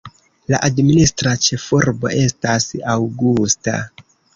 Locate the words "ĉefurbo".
1.49-2.13